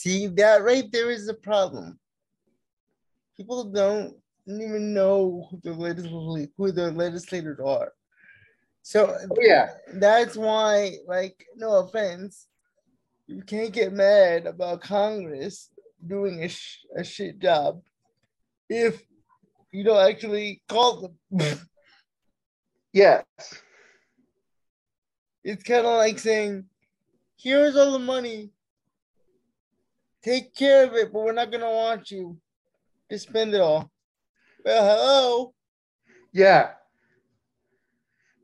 See, 0.00 0.28
that 0.28 0.62
right 0.62 0.90
there 0.90 1.10
is 1.10 1.28
a 1.28 1.34
problem. 1.34 1.98
People 3.36 3.64
don't 3.64 4.16
even 4.46 4.94
know 4.94 5.46
who 5.50 5.60
the 5.62 5.74
legislators, 5.74 6.48
who 6.56 6.72
the 6.72 6.90
legislators 6.90 7.58
are. 7.62 7.92
So 8.80 9.14
oh 9.14 9.36
yeah 9.42 9.68
that's 9.92 10.36
why, 10.36 10.92
like, 11.06 11.44
no 11.54 11.80
offense, 11.80 12.46
you 13.26 13.42
can't 13.42 13.74
get 13.74 13.92
mad 13.92 14.46
about 14.46 14.80
Congress 14.80 15.68
doing 16.06 16.44
a, 16.44 16.48
sh- 16.48 16.86
a 16.96 17.04
shit 17.04 17.38
job 17.38 17.82
if 18.70 19.02
you 19.70 19.84
don't 19.84 20.08
actually 20.10 20.62
call 20.66 21.12
them. 21.30 21.60
yes 22.92 23.24
it's 25.44 25.62
kind 25.62 25.86
of 25.86 25.96
like 25.96 26.18
saying, 26.18 26.64
here's 27.36 27.76
all 27.76 27.92
the 27.92 27.98
money. 27.98 28.50
Take 30.22 30.54
care 30.54 30.84
of 30.84 30.94
it, 30.94 31.12
but 31.12 31.22
we're 31.22 31.32
not 31.32 31.50
gonna 31.50 31.70
want 31.70 32.10
you 32.10 32.38
to 33.08 33.18
spend 33.18 33.54
it 33.54 33.60
all. 33.60 33.90
Well, 34.64 34.84
hello. 34.84 35.54
Yeah. 36.32 36.72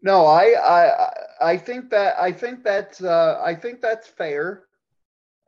No, 0.03 0.25
I 0.25 0.55
I 0.59 1.13
I 1.41 1.57
think 1.59 1.91
that 1.91 2.19
I 2.19 2.33
think 2.33 2.65
that's 2.65 3.03
uh 3.03 3.43
I 3.45 3.55
think 3.55 3.83
that's 3.83 4.09
fair. 4.09 4.65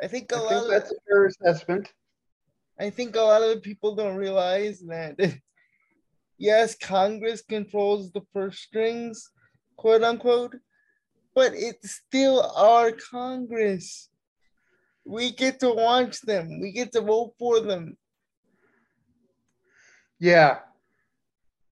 I 0.03 0.07
think 0.07 0.31
a 0.33 0.37
I 0.37 0.39
lot 0.39 0.49
think 0.49 0.63
of 0.65 0.69
that's 0.69 0.91
a 0.91 0.97
fair 1.09 1.27
assessment. 1.27 1.93
I 2.79 2.91
think 2.91 3.17
a 3.17 3.21
lot 3.21 3.43
of 3.43 3.63
people 3.63 3.95
don't 3.95 4.17
realize 4.17 4.81
that 4.81 5.17
yes, 6.39 6.75
Congress 6.77 7.43
controls 7.43 8.13
the 8.13 8.23
purse 8.33 8.59
strings, 8.59 9.31
quote 9.77 10.03
unquote, 10.03 10.57
but 11.35 11.53
it's 11.55 12.01
still 12.07 12.43
our 12.57 12.93
Congress. 12.93 14.09
We 15.05 15.33
get 15.33 15.61
to 15.61 15.71
watch 15.73 16.21
them. 16.23 16.61
We 16.61 16.73
get 16.73 16.93
to 16.93 17.01
vote 17.01 17.35
for 17.39 17.61
them. 17.61 17.97
Yeah. 20.19 20.59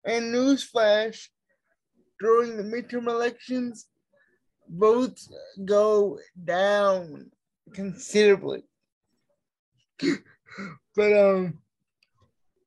And 0.05 0.33
newsflash, 0.33 1.27
during 2.19 2.57
the 2.57 2.63
midterm 2.63 3.07
elections, 3.07 3.87
votes 4.69 5.31
go 5.65 6.19
down 6.43 7.31
considerably. 7.73 8.63
but 10.95 11.13
um, 11.13 11.59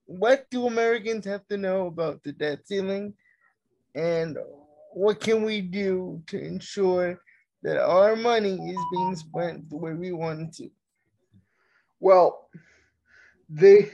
what 0.07 0.49
do 0.51 0.67
Americans 0.67 1.25
have 1.27 1.47
to 1.49 1.57
know 1.57 1.87
about 1.89 2.23
the 2.23 2.33
debt 2.33 2.67
ceiling, 2.67 3.15
and 3.95 4.39
what 4.93 5.21
can 5.21 5.45
we 5.45 5.61
do 5.61 6.23
to 6.29 6.39
ensure 6.39 7.21
that 7.63 7.79
our 7.79 8.17
money 8.17 8.55
is 8.55 8.79
being 8.93 9.17
spent 9.17 9.69
the 9.69 9.77
way 9.77 9.93
we 9.93 10.13
want 10.13 10.55
to? 10.55 10.71
Well, 12.01 12.49
the 13.49 13.91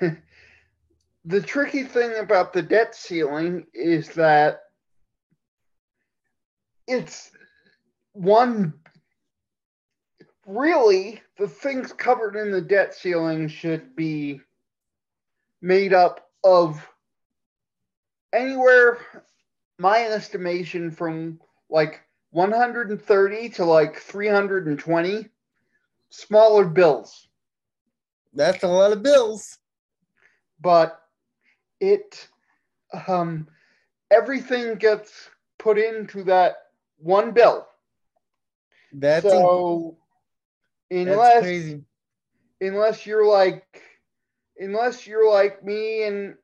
the 1.24 1.40
tricky 1.40 1.84
thing 1.84 2.16
about 2.18 2.52
the 2.52 2.62
debt 2.62 2.94
ceiling 2.94 3.66
is 3.72 4.08
that 4.10 4.60
it's 6.86 7.30
one 8.12 8.74
really 10.46 11.22
the 11.38 11.48
things 11.48 11.92
covered 11.92 12.36
in 12.36 12.50
the 12.50 12.60
debt 12.60 12.94
ceiling 12.94 13.48
should 13.48 13.96
be 13.96 14.40
made 15.64 15.94
up 15.94 16.28
of 16.44 16.86
anywhere 18.34 18.98
my 19.78 20.02
estimation 20.04 20.90
from 20.90 21.40
like 21.70 22.02
130 22.32 23.48
to 23.48 23.64
like 23.64 23.96
320 23.96 25.28
smaller 26.10 26.66
bills 26.66 27.28
That's 28.34 28.62
a 28.62 28.68
lot 28.68 28.92
of 28.92 29.02
bills. 29.02 29.58
but 30.60 31.00
it 31.80 32.28
um 33.08 33.48
everything 34.10 34.74
gets 34.74 35.30
put 35.58 35.78
into 35.78 36.24
that 36.24 36.56
one 36.98 37.32
bill 37.32 37.66
That's, 38.92 39.22
so 39.22 39.96
that's 40.92 41.08
unless 41.08 41.42
crazy. 41.42 41.84
unless 42.60 43.06
you're 43.06 43.26
like 43.26 43.82
unless 44.58 45.06
you're 45.06 45.28
like 45.30 45.64
me 45.64 46.04
and 46.04 46.34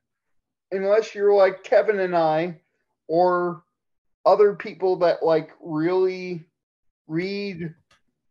unless 0.71 1.15
you're 1.15 1.33
like 1.33 1.63
Kevin 1.63 1.99
and 1.99 2.15
I 2.15 2.61
or 3.07 3.63
other 4.25 4.53
people 4.53 4.97
that 4.97 5.23
like 5.23 5.51
really 5.61 6.45
read 7.07 7.73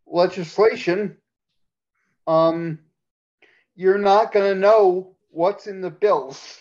legislation 0.07 1.17
um 2.27 2.79
you're 3.77 3.99
not 3.99 4.33
going 4.33 4.53
to 4.53 4.59
know 4.59 5.15
what's 5.31 5.67
in 5.67 5.81
the 5.81 5.91
bills 5.91 6.61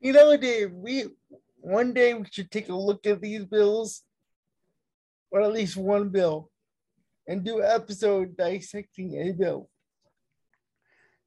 You 0.00 0.14
know, 0.14 0.34
Dave, 0.36 0.72
we 0.72 1.08
one 1.58 1.92
day 1.92 2.14
we 2.14 2.24
should 2.30 2.50
take 2.50 2.70
a 2.70 2.74
look 2.74 3.06
at 3.06 3.20
these 3.20 3.44
bills, 3.44 4.02
or 5.30 5.42
at 5.42 5.52
least 5.52 5.76
one 5.76 6.08
bill, 6.08 6.50
and 7.28 7.44
do 7.44 7.58
an 7.58 7.66
episode 7.70 8.34
dissecting 8.34 9.20
a 9.20 9.32
bill. 9.32 9.68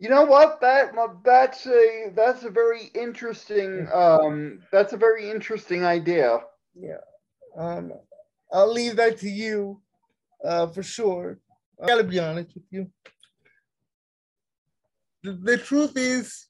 You 0.04 0.10
know 0.10 0.24
what? 0.24 0.60
That 0.60 0.92
that's 1.24 1.66
a 1.66 2.12
that's 2.14 2.44
a 2.44 2.50
very 2.50 2.92
interesting 2.94 3.88
um 3.94 4.60
that's 4.70 4.92
a 4.92 4.98
very 4.98 5.32
interesting 5.32 5.86
idea. 5.86 6.42
Yeah. 6.76 7.04
Um, 7.58 7.94
I'll 8.52 8.70
leave 8.70 8.98
that 8.98 9.18
to 9.20 9.30
you, 9.30 9.80
uh, 10.44 10.68
for 10.68 10.84
sure. 10.84 11.40
I 11.82 11.88
gotta 11.88 12.04
be 12.04 12.20
honest 12.20 12.54
with 12.54 12.66
you. 12.70 12.92
The, 15.24 15.32
the 15.42 15.58
truth 15.58 15.94
is, 15.96 16.48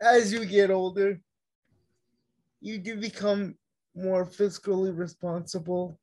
as 0.00 0.32
you 0.32 0.46
get 0.46 0.70
older, 0.70 1.20
you 2.62 2.78
do 2.78 2.96
become 2.96 3.56
more 3.94 4.24
fiscally 4.24 4.96
responsible. 4.96 6.00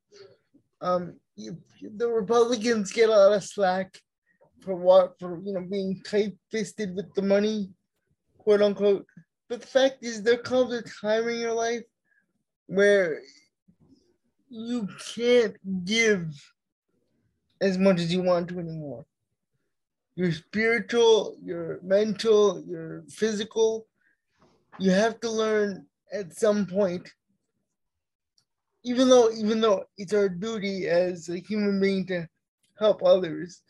Um, 0.81 1.15
you, 1.35 1.57
the 1.97 2.09
Republicans 2.09 2.91
get 2.91 3.09
a 3.09 3.11
lot 3.11 3.33
of 3.33 3.43
slack 3.43 3.99
for 4.63 4.76
what 4.76 5.19
for 5.19 5.39
you 5.43 5.54
know 5.54 5.62
being 5.62 6.02
tight-fisted 6.06 6.95
with 6.95 7.13
the 7.13 7.21
money, 7.21 7.69
quote 8.38 8.62
unquote. 8.62 9.06
But 9.49 9.62
the 9.62 9.67
fact 9.67 10.04
is, 10.04 10.23
there 10.23 10.38
comes 10.38 10.73
a 10.73 10.82
time 10.82 11.28
in 11.28 11.39
your 11.39 11.54
life 11.54 11.84
where 12.67 13.21
you 14.49 14.88
can't 15.15 15.56
give 15.86 16.26
as 17.62 17.78
much 17.78 17.99
as 17.99 18.13
you 18.13 18.21
want 18.21 18.47
to 18.49 18.60
anymore. 18.60 19.06
Your 20.15 20.32
spiritual, 20.32 21.36
your 21.43 21.80
mental, 21.82 22.63
your 22.67 23.04
physical, 23.10 23.88
you 24.80 24.91
have 24.91 25.19
to 25.21 25.30
learn 25.30 25.86
at 26.12 26.38
some 26.38 26.65
point. 26.65 27.12
Even 28.84 29.10
though, 29.10 29.32
even 29.32 29.62
though 29.62 29.86
it's 29.97 30.13
our 30.13 30.30
duty 30.30 30.88
as 30.88 31.30
a 31.30 31.38
human 31.38 31.80
being 31.80 32.06
to 32.08 32.28
help 32.78 33.02
others, 33.04 33.62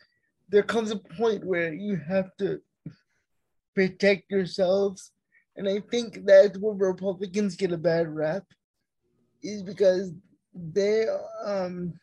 there 0.54 0.62
comes 0.62 0.92
a 0.92 0.98
point 0.98 1.44
where 1.44 1.74
you 1.74 1.96
have 1.96 2.30
to 2.38 2.62
protect 3.74 4.30
yourselves. 4.30 5.12
And 5.56 5.68
I 5.68 5.82
think 5.90 6.20
that's 6.26 6.60
where 6.60 6.76
Republicans 6.76 7.56
get 7.56 7.72
a 7.72 7.78
bad 7.78 8.08
rap, 8.08 8.44
is 9.42 9.64
because 9.64 10.12
they 10.54 11.08
um 11.44 11.94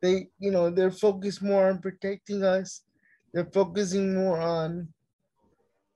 they 0.00 0.28
you 0.38 0.52
know 0.52 0.70
they're 0.70 0.92
focused 0.92 1.42
more 1.42 1.68
on 1.68 1.80
protecting 1.80 2.44
us. 2.44 2.82
They're 3.32 3.50
focusing 3.52 4.14
more 4.14 4.40
on 4.40 4.88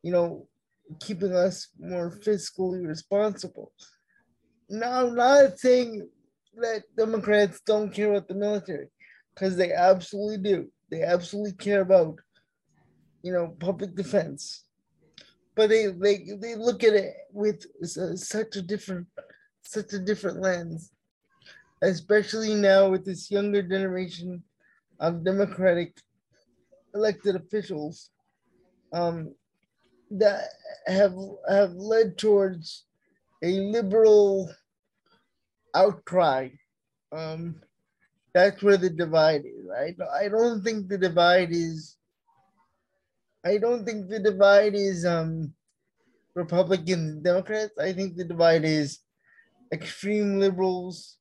you 0.03 0.11
know 0.11 0.49
keeping 0.99 1.33
us 1.33 1.69
more 1.79 2.11
fiscally 2.11 2.85
responsible. 2.85 3.71
Now 4.69 5.07
i'm 5.07 5.15
not 5.15 5.59
saying 5.59 6.09
that 6.61 6.83
democrats 6.97 7.61
don't 7.65 7.91
care 7.91 8.11
about 8.11 8.29
the 8.29 8.35
military 8.35 8.89
because 9.35 9.57
they 9.57 9.73
absolutely 9.73 10.39
do 10.39 10.69
they 10.91 11.03
absolutely 11.03 11.53
care 11.53 11.81
about 11.81 12.19
you 13.23 13.33
know 13.33 13.55
public 13.59 13.95
defense 13.95 14.65
but 15.55 15.69
they 15.69 15.87
they, 15.87 16.25
they 16.41 16.55
look 16.55 16.85
at 16.85 16.95
it 16.95 17.15
with 17.33 17.67
such 18.17 18.57
a 18.57 18.63
different 18.63 19.07
such 19.63 19.93
a 19.93 19.99
different 19.99 20.41
lens 20.41 20.93
especially 21.83 22.55
now 22.55 22.89
with 22.89 23.05
this 23.05 23.31
younger 23.31 23.63
generation 23.63 24.43
of 25.01 25.25
Democratic 25.25 25.97
elected 26.95 27.37
officials 27.37 28.11
um, 28.93 29.35
that 30.11 30.49
have 30.87 31.15
have 31.49 31.73
led 31.75 32.17
towards 32.19 32.87
a 33.43 33.61
liberal 33.61 34.51
outcry. 35.75 36.49
Um, 37.13 37.61
that's 38.39 38.63
where 38.63 38.77
the 38.77 38.91
divide 38.91 39.45
is. 39.45 39.67
I, 39.83 40.25
I 40.25 40.29
don't 40.29 40.63
think 40.63 40.89
the 40.89 40.99
divide 40.99 41.51
is. 41.51 41.97
I 43.45 43.59
don't 43.59 43.85
think 43.85 44.09
the 44.09 44.21
divide 44.21 44.75
is 44.75 45.05
um, 45.05 45.53
Republicans 46.35 47.23
Democrats. 47.23 47.77
I 47.79 47.93
think 47.93 48.17
the 48.17 48.25
divide 48.25 48.65
is 48.65 49.01
extreme 49.73 50.39
liberals 50.39 51.19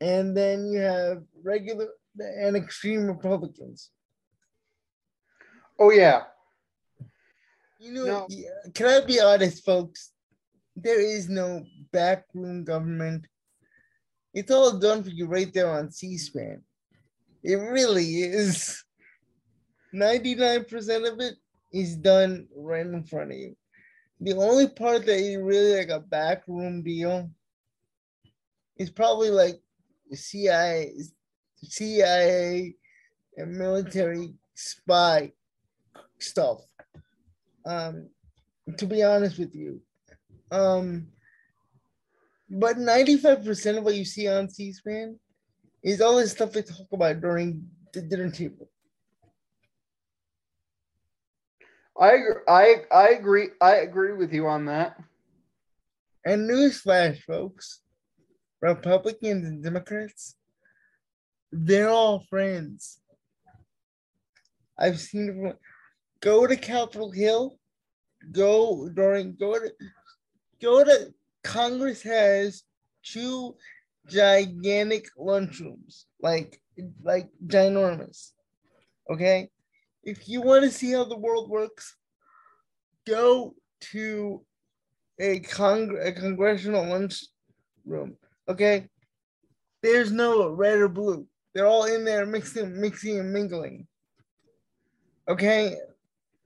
and 0.00 0.36
then 0.36 0.66
you 0.66 0.80
have 0.80 1.22
regular 1.42 1.88
and 2.18 2.56
extreme 2.56 3.06
Republicans. 3.06 3.90
Oh 5.78 5.90
yeah. 5.90 6.22
You 7.80 7.92
know, 7.92 8.04
no. 8.04 8.70
can 8.72 8.86
I 8.86 9.00
be 9.04 9.20
honest, 9.20 9.64
folks? 9.64 10.12
There 10.76 11.00
is 11.00 11.28
no 11.28 11.64
backroom 11.92 12.64
government. 12.64 13.26
It's 14.34 14.50
all 14.50 14.76
done 14.78 15.04
for 15.04 15.10
you 15.10 15.26
right 15.26 15.52
there 15.54 15.70
on 15.70 15.92
C-SPAN. 15.92 16.60
It 17.44 17.54
really 17.54 18.22
is. 18.22 18.82
99% 19.94 21.12
of 21.12 21.20
it 21.20 21.34
is 21.72 21.96
done 21.96 22.48
right 22.56 22.84
in 22.84 23.04
front 23.04 23.30
of 23.30 23.36
you. 23.38 23.56
The 24.20 24.34
only 24.34 24.66
part 24.68 25.06
that 25.06 25.16
is 25.16 25.36
really 25.36 25.76
like 25.78 25.90
a 25.90 26.00
backroom 26.00 26.82
deal 26.82 27.30
is 28.76 28.90
probably 28.90 29.30
like 29.30 29.60
CIA, 30.12 30.92
CIA 31.62 32.74
and 33.36 33.56
military 33.56 34.34
spy 34.54 35.32
stuff. 36.18 36.60
Um, 37.66 38.08
to 38.78 38.86
be 38.86 39.02
honest 39.02 39.38
with 39.38 39.54
you, 39.54 39.80
um, 40.50 41.08
but 42.48 42.76
95% 42.76 43.78
of 43.78 43.84
what 43.84 43.94
you 43.94 44.04
see 44.04 44.28
on 44.28 44.48
C-SPAN 44.48 45.18
is 45.82 46.00
all 46.00 46.16
this 46.16 46.32
stuff 46.32 46.52
they 46.52 46.62
talk 46.62 46.86
about 46.92 47.20
during 47.20 47.66
the 47.92 48.02
dinner 48.02 48.30
table. 48.30 48.68
I 52.00 52.16
I 52.48 52.74
I 52.90 53.08
agree. 53.10 53.50
I 53.60 53.76
agree 53.76 54.14
with 54.14 54.32
you 54.32 54.48
on 54.48 54.64
that. 54.66 54.96
And 56.24 56.50
newsflash, 56.50 57.22
folks: 57.22 57.82
Republicans 58.60 59.46
and 59.46 59.62
Democrats, 59.62 60.36
they're 61.52 61.90
all 61.90 62.24
friends. 62.28 63.00
I've 64.76 64.98
seen 64.98 65.28
everyone 65.28 65.58
go 66.20 66.46
to 66.46 66.56
Capitol 66.56 67.12
Hill, 67.12 67.58
go 68.32 68.88
during 68.88 69.36
go 69.36 69.60
to 69.60 69.70
go 70.60 70.82
to 70.82 71.14
Congress 71.44 72.02
has 72.02 72.64
two 73.04 73.54
gigantic 74.08 75.06
lunchrooms, 75.18 76.04
like 76.20 76.60
like 77.02 77.28
ginormous. 77.46 78.32
Okay, 79.10 79.50
if 80.02 80.28
you 80.28 80.42
want 80.42 80.64
to 80.64 80.70
see 80.70 80.92
how 80.92 81.04
the 81.04 81.16
world 81.16 81.48
works, 81.48 81.96
go 83.06 83.54
to 83.92 84.44
a 85.18 85.40
con 85.40 85.96
a 86.00 86.12
congressional 86.12 86.86
lunch 86.86 87.24
room. 87.84 88.16
Okay. 88.48 88.88
There's 89.82 90.10
no 90.10 90.48
red 90.48 90.78
or 90.78 90.88
blue. 90.88 91.26
They're 91.54 91.66
all 91.66 91.84
in 91.84 92.04
there 92.04 92.26
mixing, 92.26 92.80
mixing 92.80 93.20
and 93.20 93.32
mingling. 93.32 93.86
Okay. 95.28 95.76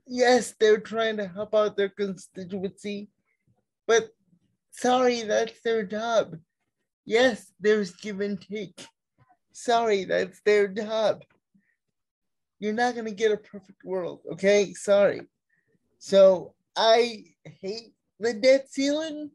Yes, 0.06 0.54
they're 0.58 0.80
trying 0.80 1.16
to 1.18 1.28
help 1.28 1.54
out 1.54 1.76
their 1.76 1.90
constituency, 1.90 3.08
but 3.86 4.08
sorry, 4.80 5.22
that's 5.22 5.60
their 5.62 5.84
job. 5.84 6.36
Yes, 7.04 7.52
there's 7.60 7.92
give 7.92 8.20
and 8.20 8.40
take. 8.40 8.86
Sorry, 9.52 10.04
that's 10.04 10.40
their 10.42 10.68
job. 10.68 11.22
You're 12.58 12.72
not 12.74 12.94
going 12.94 13.06
to 13.06 13.12
get 13.14 13.32
a 13.32 13.36
perfect 13.36 13.84
world, 13.84 14.20
okay? 14.32 14.74
Sorry. 14.74 15.22
So 15.98 16.54
I 16.76 17.24
hate 17.44 17.94
the 18.20 18.34
debt 18.34 18.70
ceiling 18.70 19.30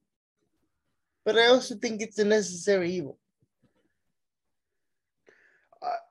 but 1.25 1.37
I 1.37 1.47
also 1.47 1.75
think 1.75 2.01
it's 2.01 2.19
a 2.19 2.25
necessary 2.25 2.91
evil. 2.91 3.17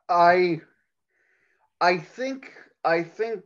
I 0.09 0.61
I 1.81 1.99
think 1.99 2.53
I 2.85 3.03
think 3.03 3.43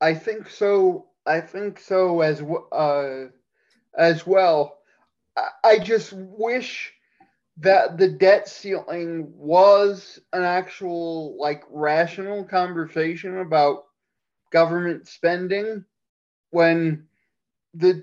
I 0.00 0.14
think 0.14 0.48
so 0.48 1.06
I 1.26 1.40
think 1.40 1.80
so 1.80 2.20
as 2.20 2.42
uh 2.72 3.26
as 3.96 4.26
well. 4.26 4.78
I, 5.64 5.78
just 5.78 6.12
wish 6.12 6.92
that 7.58 7.96
the 7.96 8.08
debt 8.08 8.48
ceiling 8.48 9.32
was 9.34 10.18
an 10.32 10.42
actual 10.42 11.36
like 11.38 11.64
rational 11.70 12.44
conversation 12.44 13.38
about 13.38 13.84
government 14.50 15.08
spending 15.08 15.84
when 16.50 17.06
the 17.74 18.02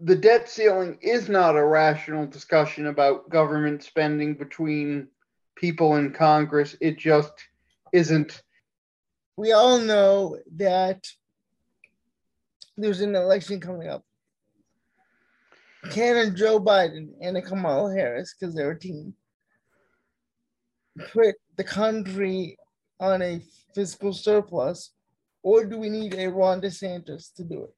the 0.00 0.16
debt 0.16 0.48
ceiling 0.48 0.98
is 1.00 1.28
not 1.28 1.56
a 1.56 1.64
rational 1.64 2.26
discussion 2.26 2.88
about 2.88 3.30
government 3.30 3.84
spending 3.84 4.34
between 4.34 5.06
people 5.54 5.96
in 5.96 6.12
Congress. 6.12 6.76
It 6.80 6.98
just 6.98 7.32
isn't. 7.92 8.42
We 9.36 9.52
all 9.52 9.78
know 9.78 10.38
that 10.56 11.06
there's 12.76 13.00
an 13.00 13.14
election 13.14 13.60
coming 13.60 13.88
up. 13.88 14.04
Can 15.90 16.34
Joe 16.34 16.58
Biden 16.60 17.10
and 17.20 17.42
Kamala 17.44 17.94
Harris, 17.94 18.34
because 18.38 18.54
they're 18.54 18.72
a 18.72 18.78
team, 18.78 19.14
put 21.12 21.34
the 21.56 21.64
country 21.64 22.56
on 23.00 23.22
a 23.22 23.42
fiscal 23.74 24.12
surplus, 24.12 24.90
or 25.42 25.64
do 25.64 25.78
we 25.78 25.90
need 25.90 26.14
a 26.14 26.28
Ron 26.28 26.60
DeSantis 26.60 27.34
to 27.34 27.44
do 27.44 27.64
it? 27.64 27.74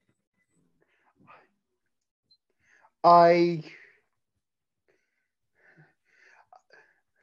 I 3.03 3.63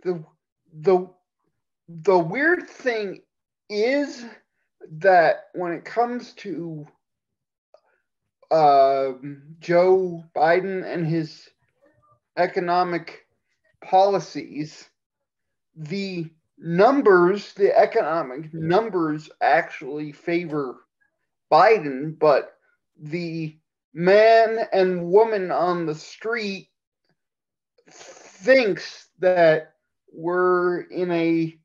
the 0.03 0.25
the 0.81 1.11
the 1.88 2.18
weird 2.18 2.68
thing 2.68 3.23
is 3.68 4.25
that 4.99 5.47
when 5.55 5.73
it 5.73 5.85
comes 5.85 6.33
to 6.35 6.87
uh, 8.50 9.12
Joe 9.61 10.24
Biden 10.37 10.85
and 10.85 11.07
his 11.07 11.48
economic 12.37 13.26
policies, 13.83 14.88
the 15.76 16.30
numbers, 16.59 17.52
the 17.54 17.76
economic 17.76 18.52
numbers 18.54 19.30
actually 19.40 20.12
favor 20.12 20.76
Biden, 21.50 22.18
but 22.18 22.57
the 22.98 23.57
man 23.92 24.61
and 24.72 25.07
woman 25.07 25.50
on 25.50 25.87
the 25.87 25.94
street 25.94 26.68
thinks 27.90 29.09
that 29.18 29.74
we're 30.12 30.83
in 30.83 31.11
a 31.11 31.59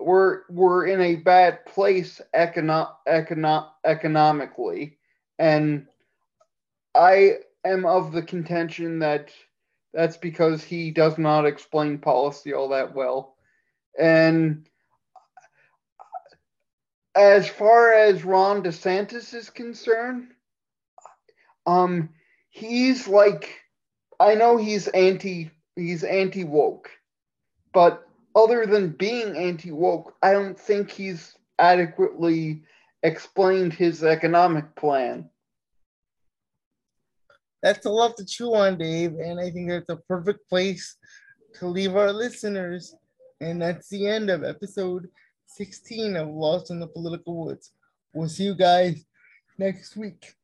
we're 0.00 0.42
we're 0.48 0.86
in 0.86 1.00
a 1.00 1.16
bad 1.16 1.64
place 1.66 2.20
econo- 2.34 2.94
econo- 3.06 3.70
economically. 3.84 4.98
And 5.38 5.86
i 6.94 7.36
am 7.64 7.84
of 7.84 8.12
the 8.12 8.22
contention 8.22 8.98
that 8.98 9.30
that's 9.92 10.16
because 10.16 10.62
he 10.62 10.90
does 10.90 11.18
not 11.18 11.46
explain 11.46 11.98
policy 11.98 12.52
all 12.52 12.68
that 12.68 12.94
well 12.94 13.36
and 13.98 14.68
as 17.14 17.48
far 17.48 17.92
as 17.92 18.24
ron 18.24 18.62
desantis 18.62 19.34
is 19.34 19.50
concerned 19.50 20.28
um 21.66 22.08
he's 22.50 23.08
like 23.08 23.60
i 24.18 24.34
know 24.34 24.56
he's 24.56 24.88
anti 24.88 25.50
he's 25.76 26.04
anti 26.04 26.44
woke 26.44 26.90
but 27.72 28.06
other 28.34 28.66
than 28.66 28.90
being 28.90 29.36
anti 29.36 29.70
woke, 29.70 30.14
I 30.22 30.32
don't 30.32 30.58
think 30.58 30.90
he's 30.90 31.36
adequately 31.58 32.62
explained 33.02 33.72
his 33.72 34.04
economic 34.04 34.74
plan. 34.76 35.28
That's 37.62 37.86
a 37.86 37.90
lot 37.90 38.16
to 38.16 38.24
chew 38.24 38.54
on, 38.54 38.78
Dave, 38.78 39.14
and 39.14 39.38
I 39.38 39.50
think 39.50 39.68
that's 39.68 39.90
a 39.90 39.96
perfect 39.96 40.48
place 40.48 40.96
to 41.54 41.66
leave 41.66 41.96
our 41.96 42.12
listeners. 42.12 42.94
And 43.40 43.60
that's 43.60 43.88
the 43.88 44.06
end 44.06 44.30
of 44.30 44.44
episode 44.44 45.08
16 45.46 46.16
of 46.16 46.28
Lost 46.28 46.70
in 46.70 46.80
the 46.80 46.86
Political 46.86 47.44
Woods. 47.44 47.72
We'll 48.14 48.28
see 48.28 48.44
you 48.44 48.54
guys 48.54 49.04
next 49.58 49.96
week. 49.96 50.34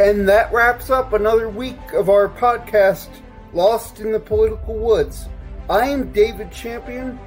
And 0.00 0.28
that 0.28 0.52
wraps 0.52 0.90
up 0.90 1.12
another 1.12 1.48
week 1.48 1.92
of 1.92 2.08
our 2.08 2.28
podcast, 2.28 3.08
Lost 3.52 4.00
in 4.00 4.10
the 4.10 4.18
Political 4.18 4.74
Woods. 4.74 5.28
I 5.70 5.86
am 5.86 6.12
David 6.12 6.50
Champion, 6.50 7.18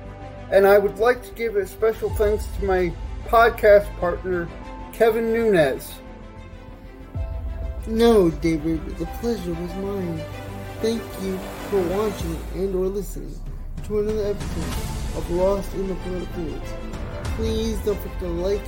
and 0.52 0.68
I 0.68 0.78
would 0.78 0.98
like 0.98 1.24
to 1.24 1.32
give 1.34 1.56
a 1.56 1.66
special 1.66 2.10
thanks 2.12 2.46
to 2.58 2.66
my 2.66 2.94
podcast 3.26 3.94
partner, 4.00 4.48
Kevin 4.94 5.34
Nunez. 5.34 5.94
No, 7.88 8.30
David, 8.30 8.86
the 8.98 9.06
pleasure 9.22 9.54
was 9.54 9.74
mine. 9.76 10.22
Thank 10.82 11.02
you 11.22 11.38
for 11.70 11.82
watching 11.98 12.38
and 12.56 12.76
or 12.76 12.88
listening 12.88 13.40
to 13.86 14.00
another 14.00 14.32
episode 14.32 15.18
of 15.18 15.32
Lost 15.32 15.74
in 15.74 15.88
the 15.88 15.96
Political 15.96 16.44
Woods. 16.44 16.74
Please 17.36 17.78
don't 17.80 18.00
forget 18.00 18.20
to 18.20 18.28
like, 18.28 18.62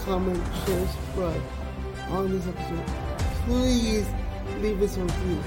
comment, 0.00 0.42
share, 0.66 0.86
subscribe 0.86 1.42
on 2.10 2.30
this 2.30 2.46
episode 2.46 3.06
please 3.46 4.06
leave 4.58 4.82
us 4.82 4.96
a 4.96 5.02
review. 5.02 5.42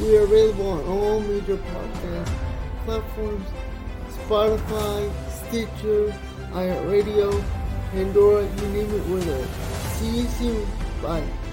We 0.00 0.16
are 0.18 0.24
available 0.24 0.68
on 0.68 0.84
all 0.84 1.20
major 1.20 1.56
podcast 1.56 2.32
platforms 2.84 3.48
Spotify, 4.10 5.10
Stitcher, 5.48 6.14
iHeartRadio, 6.52 7.42
Pandora, 7.92 8.42
you 8.44 8.68
name 8.68 8.94
it, 8.94 9.06
we're 9.06 9.20
there. 9.20 9.46
See 9.96 10.20
you 10.20 10.26
soon. 10.28 10.66
Bye. 11.02 11.47